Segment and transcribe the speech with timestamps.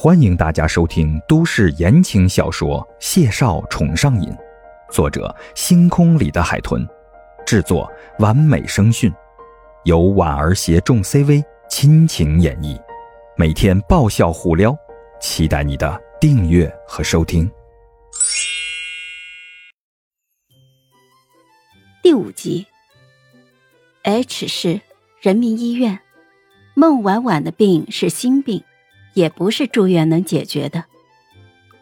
[0.00, 4.30] 欢迎大家收听都市言情小说《谢少宠上瘾》，
[4.92, 6.86] 作者：星空里的海豚，
[7.44, 9.12] 制作：完美声讯，
[9.82, 12.80] 由婉儿携众 CV 亲情演绎，
[13.36, 14.72] 每天爆笑互撩，
[15.20, 17.50] 期待你的订阅和收听。
[22.04, 22.64] 第五集
[24.04, 24.80] ，H 市
[25.20, 25.98] 人民医院，
[26.76, 28.62] 孟婉婉的病是心病。
[29.18, 30.84] 也不是住院能解决的，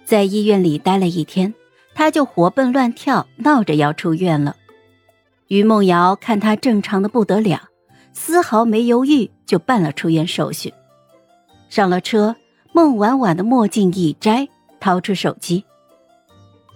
[0.06, 1.52] 在医院里待了一天，
[1.94, 4.56] 他就活蹦乱跳，闹着要出院了。
[5.48, 7.68] 于梦瑶看他正常的不得了，
[8.14, 10.72] 丝毫没犹豫就办了出院手续。
[11.68, 12.36] 上了车，
[12.72, 14.48] 孟婉婉的墨镜一摘，
[14.80, 15.62] 掏出手机：“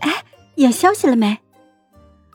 [0.00, 0.24] 哎，
[0.56, 1.38] 有消息了没？”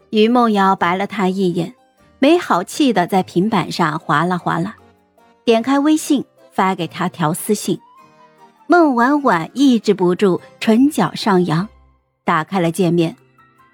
[0.10, 1.76] 于梦瑶白了他一眼，
[2.18, 4.76] 没好气的在平板上划拉划拉，
[5.44, 7.80] 点开微信发给他条私信。
[8.68, 11.68] 孟婉婉抑制不住唇角上扬，
[12.24, 13.16] 打开了界面，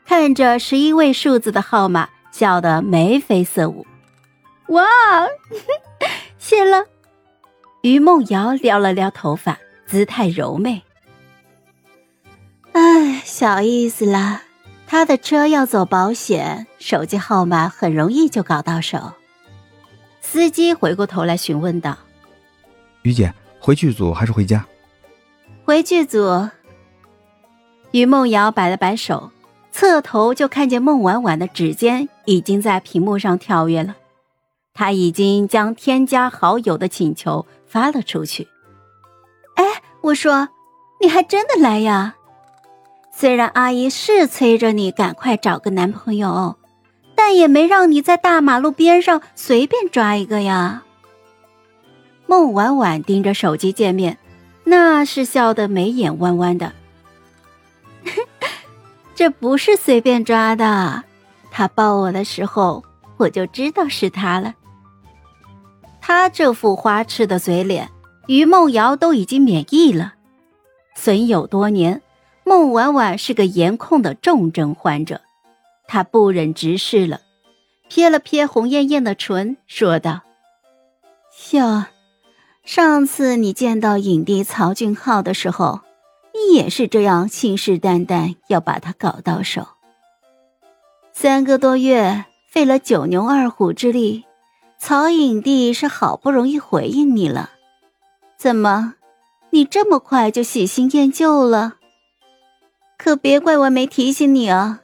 [0.05, 3.85] 看着十一位数字的号码，笑得眉飞色舞。
[4.67, 4.83] 哇，
[6.37, 6.85] 谢了。
[7.81, 10.81] 于梦瑶撩了撩头发，姿态柔媚。
[12.73, 14.43] 哎，小意思啦。
[14.87, 19.13] 他的车要走保险，手机号码很容易就搞到手。
[20.19, 21.97] 司机回过头来询问道
[23.03, 24.65] ：“于姐，回剧组还是回家？”
[25.63, 26.49] 回剧组，
[27.91, 29.31] 于梦瑶摆了摆手，
[29.71, 33.95] 侧头就看见孟婉婉的指尖已经在屏幕上跳跃了。
[34.73, 38.47] 他已经将添加好友的请求发了出去。
[39.55, 39.63] 哎，
[40.01, 40.49] 我说，
[40.99, 42.15] 你还真的来呀？
[43.13, 46.57] 虽然阿姨是催着你赶快找个男朋友，
[47.15, 50.83] 但也没让你在大马路边上随便抓一个呀。
[52.25, 54.17] 孟婉婉盯着手机界面。
[54.63, 56.71] 那是笑得眉眼弯弯的，
[59.15, 61.03] 这不是随便抓的。
[61.49, 62.83] 他抱我的时候，
[63.17, 64.55] 我就知道是他了。
[65.99, 67.89] 他这副花痴的嘴脸，
[68.27, 70.13] 于梦瑶都已经免疫了。
[70.95, 72.01] 损友多年，
[72.43, 75.21] 孟婉婉是个颜控的重症患者，
[75.87, 77.21] 她不忍直视了，
[77.87, 80.21] 撇了撇红艳艳的唇，说道
[81.31, 81.85] ：“笑。”
[82.63, 85.81] 上次你见到影帝曹俊浩的时候，
[86.33, 89.67] 你也是这样信誓旦旦要把他搞到手。
[91.11, 94.25] 三个多月费了九牛二虎之力，
[94.79, 97.49] 曹影帝是好不容易回应你了，
[98.37, 98.93] 怎么，
[99.49, 101.75] 你这么快就喜新厌旧了？
[102.97, 104.81] 可别怪我没提醒你啊！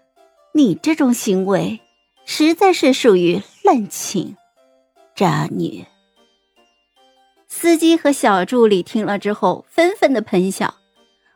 [0.53, 1.79] 你这种行为，
[2.25, 4.35] 实在是属于滥情，
[5.15, 5.85] 渣女。
[7.59, 10.75] 司机和小助理听了之后，纷纷的喷笑。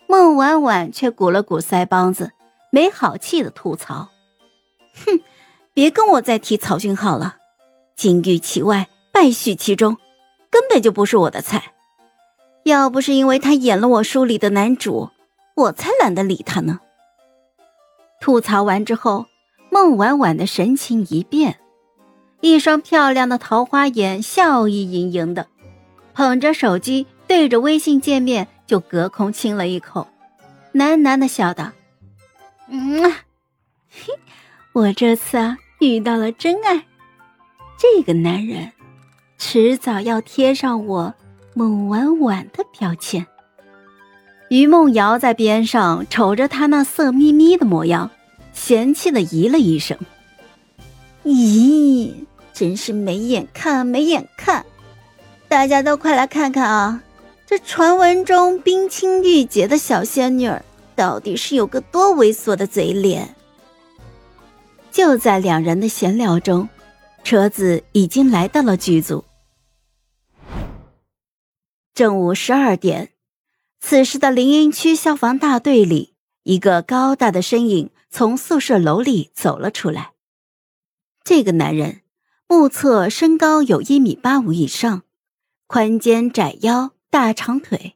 [0.07, 2.31] 孟婉婉却鼓了鼓腮帮子，
[2.69, 4.09] 没好气的吐槽
[5.03, 5.19] ：“哼，
[5.73, 7.37] 别跟我再提曹俊浩了，
[7.95, 9.97] 金玉其外，败絮其中，
[10.51, 11.73] 根本就不是我的菜。
[12.65, 15.09] 要不是因为他演了我书里的男主，
[15.55, 16.81] 我才懒得理他呢。”
[18.21, 19.25] 吐槽完之后，
[19.71, 21.57] 孟婉婉的神情一变，
[22.41, 25.47] 一双漂亮的桃花眼笑意盈盈的。
[26.21, 30.07] 捧着手机对着微信界面就隔空亲了一口，
[30.71, 31.71] 喃喃的笑道
[32.69, 33.11] ：“嗯，
[33.89, 34.13] 嘿，
[34.71, 36.85] 我这次啊遇到了真爱，
[37.75, 38.71] 这个男人
[39.39, 41.11] 迟早要贴上我
[41.55, 43.25] 孟婉婉的标签。”
[44.49, 48.11] 于梦瑶在边上瞅着他那色眯眯的模样，
[48.53, 49.97] 嫌弃的咦了一声
[51.25, 52.13] ：“咦，
[52.53, 54.63] 真是没眼看，没眼看。”
[55.51, 57.03] 大家都快来看看啊！
[57.45, 60.49] 这传闻中冰清玉洁的小仙女，
[60.95, 63.35] 到底是有个多猥琐的嘴脸？
[64.93, 66.69] 就在两人的闲聊中，
[67.25, 69.25] 车子已经来到了剧组。
[71.93, 73.09] 正午十二点，
[73.81, 76.13] 此时的林荫区消防大队里，
[76.43, 80.11] 一个高大的身影从宿舍楼里走了出来。
[81.25, 82.03] 这个男人
[82.47, 85.03] 目测身高有一米八五以上。
[85.73, 87.95] 宽肩窄腰，大长腿，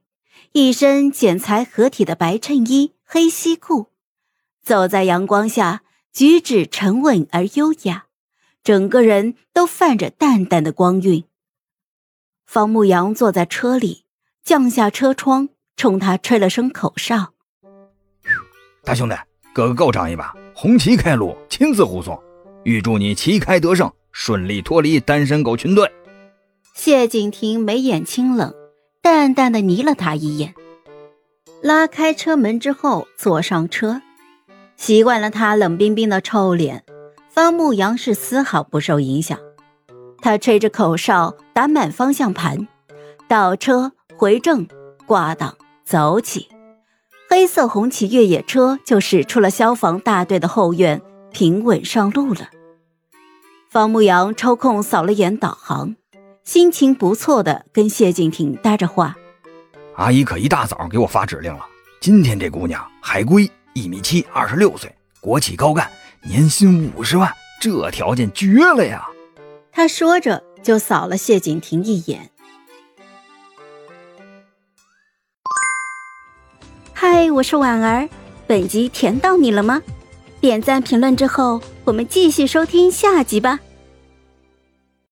[0.53, 3.87] 一身剪裁合体的白衬衣、黑西裤，
[4.63, 5.83] 走在阳光下，
[6.13, 8.05] 举止沉稳而优雅，
[8.63, 11.25] 整个人都泛着淡淡的光晕。
[12.45, 14.05] 方牧阳坐在车里，
[14.41, 17.33] 降下车窗，冲他吹了声口哨
[18.85, 19.15] ：“大兄弟，
[19.53, 20.33] 哥哥够仗义吧？
[20.53, 22.17] 红旗开路，亲自护送，
[22.63, 25.91] 预祝你旗开得胜，顺利脱离单身狗群队。”
[26.75, 28.53] 谢景亭眉眼清冷，
[29.01, 30.53] 淡淡的睨了他一眼。
[31.63, 34.01] 拉开车门之后，坐上车。
[34.75, 36.83] 习惯了他冷冰冰的臭脸，
[37.29, 39.39] 方牧阳是丝毫不受影响。
[40.19, 42.67] 他吹着口哨，打满方向盘，
[43.29, 44.67] 倒车、回正、
[45.07, 46.49] 挂档、走起。
[47.29, 51.01] 黑色红旗越野车就驶出了消防大队的后院，
[51.31, 52.49] 平稳上路了。
[53.71, 55.95] 方牧阳抽空扫了眼导航，
[56.45, 59.17] 心情不错的跟谢敬亭搭着话
[59.97, 61.65] ：“阿姨可一大早给我发指令了，
[61.99, 65.89] 今天这姑娘海归。”一米七，二十六岁，国企高干，
[66.21, 69.07] 年薪五十万，这条件绝了呀！
[69.71, 72.29] 他说着就扫了谢景亭一眼。
[76.93, 78.07] 嗨，我是婉儿，
[78.45, 79.81] 本集甜到你了吗？
[80.39, 83.59] 点赞评论之后，我们继续收听下集吧。